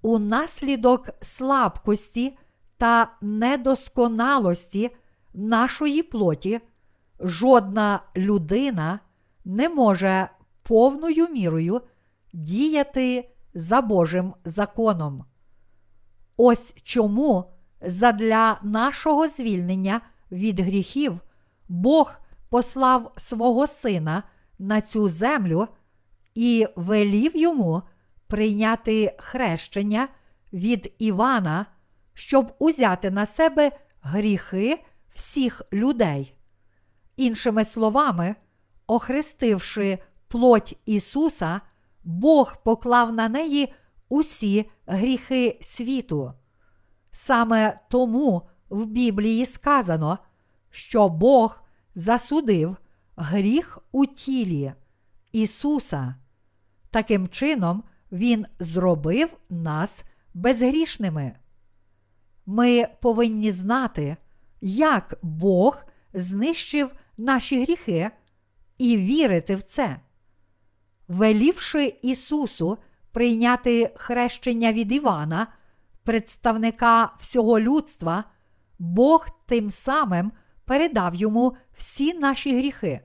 [0.05, 2.38] Унаслідок слабкості
[2.76, 4.90] та недосконалості
[5.34, 6.61] нашої плоті
[7.20, 9.00] жодна людина
[9.44, 10.28] не може
[10.62, 11.80] повною мірою
[12.32, 15.24] діяти за Божим законом.
[16.36, 17.50] Ось чому
[17.80, 20.00] задля нашого звільнення
[20.32, 21.20] від гріхів
[21.68, 22.12] Бог
[22.48, 24.22] послав свого Сина
[24.59, 25.68] на цю землю
[26.34, 27.82] і велів йому
[28.27, 30.09] прийняти хрещення
[30.53, 31.66] від Івана,
[32.14, 36.35] щоб узяти на себе гріхи всіх людей.
[37.16, 38.35] Іншими словами,
[38.87, 39.99] охрестивши
[40.29, 41.61] плоть Ісуса,
[42.05, 43.75] Бог поклав на неї
[44.09, 46.33] усі гріхи світу.
[47.11, 50.18] Саме тому в Біблії сказано,
[50.70, 51.62] що Бог
[51.95, 52.77] засудив
[53.16, 54.72] гріх у тілі
[55.33, 56.14] Ісуса.
[56.91, 57.83] Таким чином,
[58.15, 60.05] Він зробив нас
[60.35, 61.33] безгрішними.
[62.47, 64.17] Ми повинні знати,
[64.61, 68.11] як Бог знищив наші гріхи
[68.79, 70.01] і вірити в це.
[71.09, 72.79] Велівши Ісусу
[73.12, 75.47] прийняти хрещення від Івана,
[76.03, 78.25] представника всього людства,
[78.79, 80.33] Бог тим самим
[80.65, 83.01] передав йому всі наші гріхи.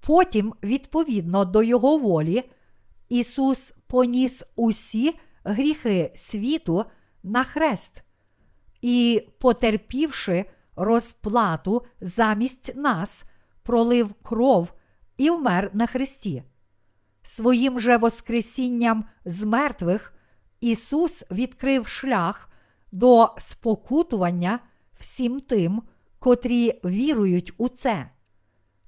[0.00, 2.50] Потім, відповідно до Його волі,
[3.08, 5.14] Ісус поніс усі
[5.44, 6.84] гріхи світу
[7.22, 8.02] на хрест
[8.80, 10.44] і, потерпівши
[10.76, 13.24] розплату замість нас,
[13.62, 14.72] пролив кров
[15.16, 16.42] і вмер на хресті.
[17.22, 20.12] Своїм же Воскресінням з мертвих
[20.60, 22.50] Ісус відкрив шлях
[22.92, 24.58] до спокутування
[24.98, 25.82] всім тим,
[26.18, 28.10] котрі вірують у це.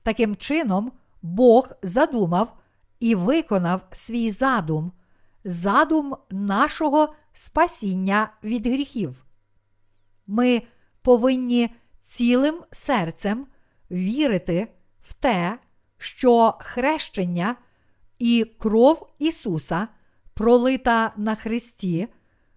[0.03, 0.93] Таким чином,
[1.23, 2.57] Бог задумав
[3.01, 4.93] і виконав свій задум,
[5.45, 9.25] задум нашого спасіння від гріхів.
[10.27, 10.63] Ми
[11.03, 11.71] повинні
[12.01, 13.47] цілим серцем
[13.91, 14.69] вірити
[15.03, 15.59] в те,
[15.99, 17.57] що хрещення
[18.19, 19.89] і кров Ісуса,
[20.35, 22.09] пролита на Христі,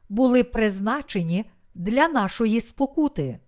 [0.10, 3.40] були призначені для нашої спокути.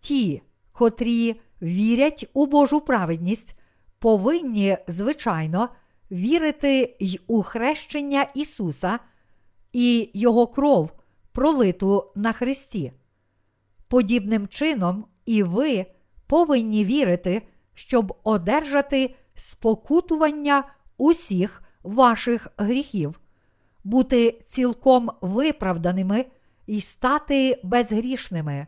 [0.00, 0.42] Ті,
[0.72, 3.58] котрі вірять у Божу праведність,
[3.98, 5.68] повинні, звичайно,
[6.10, 8.98] вірити й у хрещення Ісуса
[9.72, 10.92] і Його кров,
[11.32, 12.92] пролиту на Христі.
[13.88, 15.86] Подібним чином, і ви
[16.26, 17.42] повинні вірити,
[17.74, 20.64] щоб одержати спокутування
[20.98, 23.20] усіх ваших гріхів,
[23.84, 26.24] бути цілком виправданими
[26.66, 28.66] і стати безгрішними.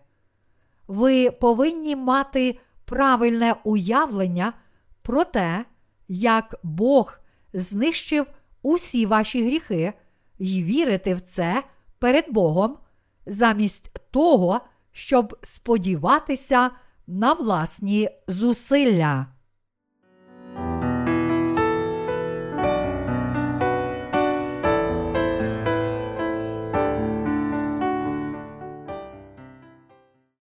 [0.88, 4.52] Ви повинні мати правильне уявлення
[5.02, 5.64] про те,
[6.08, 7.21] як Бог
[7.54, 8.26] знищив
[8.62, 9.92] усі ваші гріхи,
[10.38, 11.62] і вірити в це
[11.98, 12.78] перед Богом,
[13.26, 14.60] замість того,
[14.92, 16.70] щоб сподіватися
[17.06, 19.26] на власні зусилля.